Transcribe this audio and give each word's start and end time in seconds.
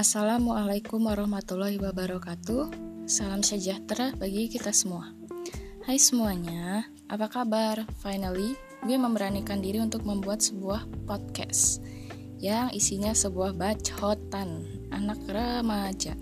Assalamualaikum 0.00 1.12
warahmatullahi 1.12 1.76
wabarakatuh. 1.76 2.72
Salam 3.04 3.44
sejahtera 3.44 4.16
bagi 4.16 4.48
kita 4.48 4.72
semua. 4.72 5.12
Hai 5.84 6.00
semuanya, 6.00 6.88
apa 7.04 7.28
kabar? 7.28 7.84
Finally, 8.00 8.56
gue 8.80 8.96
memberanikan 8.96 9.60
diri 9.60 9.76
untuk 9.76 10.08
membuat 10.08 10.40
sebuah 10.40 10.88
podcast 11.04 11.84
yang 12.40 12.72
isinya 12.72 13.12
sebuah 13.12 13.52
bacotan 13.52 14.64
anak 14.88 15.20
remaja. 15.28 16.16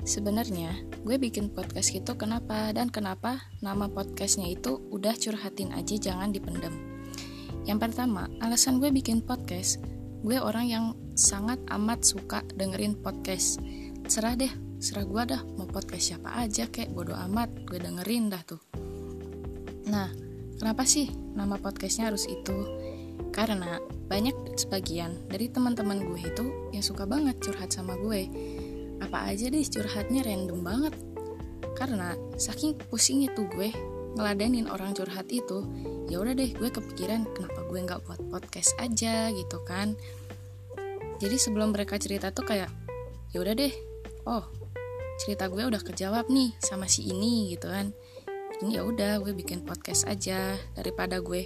Sebenarnya, 0.00 0.80
gue 1.04 1.20
bikin 1.20 1.52
podcast 1.52 1.92
itu 1.92 2.16
kenapa 2.16 2.72
dan 2.72 2.88
kenapa 2.88 3.52
nama 3.60 3.84
podcastnya 3.92 4.48
itu 4.48 4.80
udah 4.88 5.12
curhatin 5.20 5.76
aja 5.76 5.92
jangan 6.00 6.32
dipendam. 6.32 6.72
Yang 7.68 7.84
pertama, 7.84 8.32
alasan 8.40 8.80
gue 8.80 8.88
bikin 8.88 9.20
podcast, 9.20 9.76
gue 10.24 10.40
orang 10.40 10.72
yang 10.72 10.84
sangat 11.20 11.60
amat 11.68 12.00
suka 12.00 12.40
dengerin 12.56 12.96
podcast. 12.96 13.60
Serah 14.08 14.32
deh, 14.32 14.48
serah 14.80 15.04
gue 15.04 15.22
dah 15.36 15.44
mau 15.60 15.68
podcast 15.68 16.16
siapa 16.16 16.32
aja 16.40 16.64
kayak 16.72 16.96
bodo 16.96 17.12
amat, 17.12 17.52
gue 17.68 17.76
dengerin 17.76 18.32
dah 18.32 18.40
tuh. 18.40 18.64
Nah, 19.92 20.08
kenapa 20.56 20.88
sih 20.88 21.12
nama 21.36 21.60
podcastnya 21.60 22.08
harus 22.08 22.24
itu? 22.24 22.56
Karena 23.36 23.76
banyak 24.08 24.56
sebagian 24.56 25.28
dari 25.28 25.52
teman-teman 25.52 26.00
gue 26.08 26.20
itu 26.24 26.72
yang 26.72 26.80
suka 26.80 27.04
banget 27.04 27.36
curhat 27.44 27.68
sama 27.68 28.00
gue. 28.00 28.26
Apa 29.04 29.28
aja 29.28 29.52
deh 29.52 29.62
curhatnya 29.62 30.24
random 30.24 30.64
banget. 30.64 30.94
Karena 31.76 32.16
saking 32.40 32.80
pusingnya 32.88 33.28
tuh 33.36 33.44
gue 33.52 33.68
ngeladenin 34.16 34.66
orang 34.72 34.96
curhat 34.96 35.28
itu, 35.30 35.68
ya 36.08 36.18
udah 36.18 36.32
deh 36.32 36.50
gue 36.50 36.70
kepikiran 36.72 37.28
kenapa 37.36 37.60
gue 37.68 37.78
nggak 37.78 38.00
buat 38.08 38.20
podcast 38.32 38.74
aja 38.82 39.30
gitu 39.30 39.62
kan 39.68 39.94
jadi 41.20 41.36
sebelum 41.36 41.76
mereka 41.76 42.00
cerita 42.00 42.32
tuh 42.32 42.48
kayak 42.48 42.72
ya 43.30 43.38
udah 43.38 43.54
deh 43.54 43.70
oh 44.26 44.44
cerita 45.20 45.52
gue 45.52 45.62
udah 45.68 45.84
kejawab 45.84 46.32
nih 46.32 46.56
sama 46.64 46.88
si 46.88 47.12
ini 47.12 47.52
gitu 47.52 47.68
kan. 47.68 47.92
Ini 48.60 48.80
ya 48.80 48.82
udah 48.84 49.20
gue 49.20 49.36
bikin 49.36 49.68
podcast 49.68 50.08
aja 50.08 50.56
daripada 50.72 51.20
gue 51.20 51.44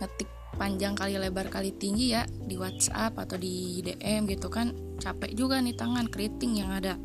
ngetik 0.00 0.28
panjang 0.60 0.92
kali 0.92 1.16
lebar 1.16 1.48
kali 1.48 1.72
tinggi 1.72 2.12
ya 2.12 2.28
di 2.28 2.60
WhatsApp 2.60 3.16
atau 3.16 3.40
di 3.40 3.80
DM 3.80 4.28
gitu 4.28 4.52
kan. 4.52 4.76
Capek 5.00 5.32
juga 5.32 5.56
nih 5.64 5.72
tangan 5.72 6.04
keriting 6.12 6.60
yang 6.60 6.70
ada. 6.72 7.00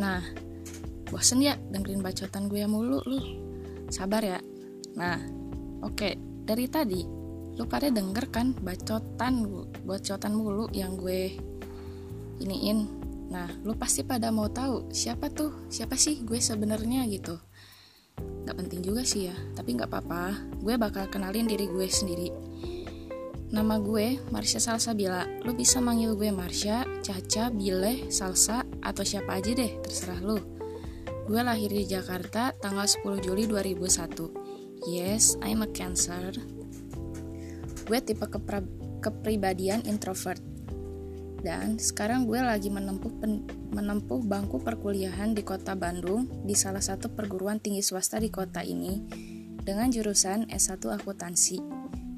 Nah 0.00 0.24
bosen 1.12 1.44
ya 1.44 1.60
dengerin 1.60 2.00
bacotan 2.00 2.48
gue 2.48 2.64
mulu 2.64 3.04
lu. 3.04 3.20
Sabar 3.92 4.24
ya. 4.24 4.40
Nah 4.96 5.44
Oke, 5.84 6.16
dari 6.16 6.64
tadi 6.64 7.04
lu 7.54 7.64
pada 7.70 7.86
denger 7.86 8.30
kan 8.34 8.50
bacotan 8.58 9.46
bacotan 9.86 10.32
mulu 10.34 10.66
yang 10.74 10.98
gue 10.98 11.38
iniin. 12.42 13.02
Nah, 13.30 13.50
lu 13.62 13.74
pasti 13.74 14.02
pada 14.02 14.30
mau 14.30 14.50
tahu 14.50 14.90
siapa 14.90 15.30
tuh, 15.30 15.70
siapa 15.70 15.94
sih 15.94 16.22
gue 16.22 16.38
sebenarnya 16.38 17.06
gitu. 17.10 17.38
Gak 18.46 18.56
penting 18.58 18.84
juga 18.84 19.02
sih 19.02 19.26
ya, 19.30 19.36
tapi 19.58 19.74
gak 19.74 19.90
apa-apa. 19.90 20.38
Gue 20.62 20.78
bakal 20.78 21.10
kenalin 21.10 21.50
diri 21.50 21.66
gue 21.66 21.86
sendiri. 21.88 22.30
Nama 23.54 23.78
gue 23.78 24.18
Marsha 24.34 24.58
Salsabila. 24.58 25.46
Lu 25.46 25.54
bisa 25.54 25.78
manggil 25.78 26.14
gue 26.18 26.30
Marsha, 26.34 26.82
Caca, 27.02 27.54
Bile, 27.54 28.10
Salsa, 28.10 28.66
atau 28.82 29.06
siapa 29.06 29.38
aja 29.38 29.54
deh, 29.54 29.78
terserah 29.82 30.20
lu. 30.22 30.38
Gue 31.24 31.40
lahir 31.40 31.72
di 31.72 31.88
Jakarta 31.88 32.52
tanggal 32.52 32.84
10 32.84 33.24
Juli 33.24 33.48
2001 33.48 34.84
Yes, 34.84 35.40
I'm 35.40 35.64
a 35.64 35.68
Cancer. 35.72 36.53
Gue 37.84 38.00
tipe 38.00 38.24
kepribadian 39.00 39.84
introvert. 39.84 40.40
Dan 41.44 41.76
sekarang 41.76 42.24
gue 42.24 42.40
lagi 42.40 42.72
menempuh 42.72 43.12
pen 43.20 43.44
menempuh 43.68 44.24
bangku 44.24 44.64
perkuliahan 44.64 45.36
di 45.36 45.44
kota 45.44 45.76
Bandung 45.76 46.24
di 46.48 46.56
salah 46.56 46.80
satu 46.80 47.12
perguruan 47.12 47.60
tinggi 47.60 47.84
swasta 47.84 48.16
di 48.16 48.32
kota 48.32 48.64
ini 48.64 49.04
dengan 49.60 49.92
jurusan 49.92 50.48
S1 50.48 50.80
akuntansi. 50.88 51.60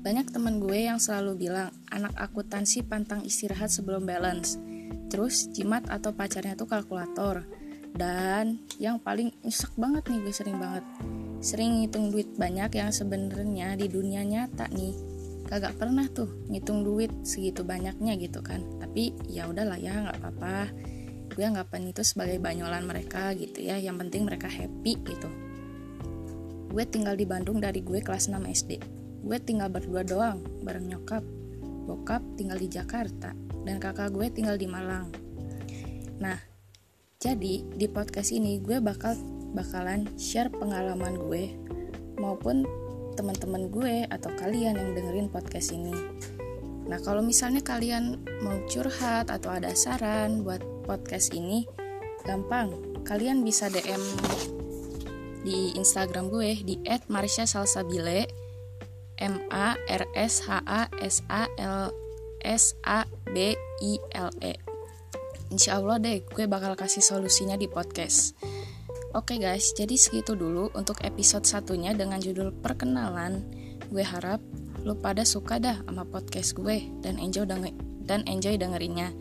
Banyak 0.07 0.31
temen 0.31 0.63
gue 0.63 0.87
yang 0.87 1.03
selalu 1.03 1.51
bilang 1.51 1.75
anak 1.91 2.15
akuntansi 2.15 2.87
pantang 2.87 3.27
istirahat 3.27 3.67
sebelum 3.67 4.07
balance. 4.07 4.63
Terus 5.11 5.51
jimat 5.51 5.91
atau 5.91 6.15
pacarnya 6.15 6.55
tuh 6.55 6.71
kalkulator. 6.71 7.43
Dan 7.91 8.63
yang 8.79 9.03
paling 9.03 9.35
nyesek 9.43 9.75
banget 9.75 10.07
nih 10.07 10.23
gue 10.23 10.35
sering 10.35 10.59
banget 10.63 10.87
sering 11.41 11.79
ngitung 11.81 12.11
duit 12.11 12.33
banyak 12.35 12.75
yang 12.75 12.91
sebenarnya 12.91 13.77
di 13.77 13.87
dunia 13.87 14.25
nyata 14.25 14.67
nih 14.73 15.16
kagak 15.47 15.79
pernah 15.79 16.07
tuh 16.11 16.29
ngitung 16.51 16.83
duit 16.83 17.11
segitu 17.23 17.63
banyaknya 17.63 18.19
gitu 18.19 18.43
kan. 18.43 18.63
Tapi 18.83 19.15
ya 19.31 19.47
udahlah 19.47 19.79
ya 19.79 20.03
nggak 20.03 20.19
apa-apa. 20.21 20.71
Gue 21.33 21.45
anggapan 21.47 21.91
itu 21.91 22.03
sebagai 22.03 22.43
banyolan 22.43 22.85
mereka 22.85 23.33
gitu 23.39 23.63
ya. 23.63 23.79
Yang 23.79 24.07
penting 24.07 24.23
mereka 24.27 24.51
happy 24.51 24.99
gitu. 25.07 25.31
Gue 26.71 26.85
tinggal 26.85 27.17
di 27.17 27.25
Bandung 27.25 27.63
dari 27.63 27.81
gue 27.81 28.03
kelas 28.05 28.29
6 28.29 28.37
SD 28.53 28.73
gue 29.27 29.39
tinggal 29.43 29.67
berdua 29.67 30.07
doang 30.07 30.39
bareng 30.63 30.87
nyokap. 30.87 31.27
Bokap 31.87 32.23
tinggal 32.39 32.59
di 32.63 32.71
Jakarta 32.71 33.35
dan 33.67 33.83
kakak 33.83 34.15
gue 34.15 34.27
tinggal 34.31 34.55
di 34.55 34.71
Malang. 34.71 35.11
Nah 36.23 36.39
jadi 37.19 37.67
di 37.67 37.87
podcast 37.91 38.31
ini 38.31 38.63
gue 38.63 38.79
bakal 38.79 39.19
bakalan 39.51 40.07
share 40.15 40.51
pengalaman 40.51 41.19
gue 41.19 41.59
maupun 42.23 42.63
teman-teman 43.17 43.73
gue 43.73 44.05
atau 44.13 44.31
kalian 44.37 44.77
yang 44.77 44.91
dengerin 44.93 45.33
podcast 45.33 45.73
ini. 45.73 45.97
Nah, 46.87 47.03
kalau 47.03 47.25
misalnya 47.25 47.65
kalian 47.65 48.23
mau 48.47 48.55
curhat 48.71 49.33
atau 49.33 49.51
ada 49.51 49.75
saran 49.75 50.47
buat 50.47 50.63
podcast 50.87 51.35
ini, 51.35 51.67
gampang. 52.23 52.71
Kalian 53.03 53.43
bisa 53.43 53.67
DM 53.73 54.03
di 55.43 55.75
Instagram 55.75 56.31
gue 56.31 56.63
di 56.63 56.79
@marsha_salsabile 57.11 58.31
M 59.19 59.41
A 59.49 59.75
R 59.89 60.05
S 60.15 60.45
H 60.45 60.63
A 60.67 60.87
S 61.01 61.25
A 61.33 61.49
L 61.59 61.91
S 62.45 62.77
A 62.85 63.03
B 63.33 63.57
I 63.83 63.93
L 64.15 64.31
E. 64.45 64.55
Insya 65.51 65.79
Allah 65.79 66.03
deh, 66.03 66.27
gue 66.27 66.45
bakal 66.51 66.75
kasih 66.75 67.03
solusinya 67.03 67.55
di 67.55 67.71
podcast. 67.71 68.35
Oke 69.17 69.41
guys, 69.41 69.73
jadi 69.73 69.97
segitu 69.97 70.37
dulu 70.37 70.69
untuk 70.77 71.01
episode 71.01 71.49
satunya 71.49 71.97
dengan 71.97 72.21
judul 72.21 72.53
perkenalan. 72.53 73.49
Gue 73.89 74.05
harap 74.05 74.45
lu 74.85 74.93
pada 74.93 75.25
suka 75.25 75.57
dah 75.57 75.81
sama 75.89 76.05
podcast 76.05 76.53
gue 76.53 76.85
dan 77.01 77.17
enjoy 77.17 77.49
denger 77.49 77.73
dan 78.05 78.29
enjoy 78.29 78.61
dengerinnya. 78.61 79.17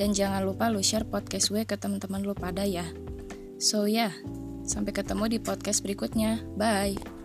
Dan 0.00 0.16
jangan 0.16 0.48
lupa 0.48 0.72
lu 0.72 0.80
share 0.80 1.04
podcast 1.04 1.52
gue 1.52 1.68
ke 1.68 1.76
teman-teman 1.76 2.24
lu 2.24 2.32
pada 2.32 2.64
ya. 2.64 2.88
So 3.60 3.84
ya, 3.84 4.08
yeah, 4.08 4.12
sampai 4.64 4.96
ketemu 4.96 5.36
di 5.36 5.38
podcast 5.44 5.84
berikutnya. 5.84 6.40
Bye. 6.56 7.17